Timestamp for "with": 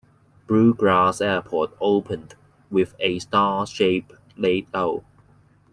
2.71-2.95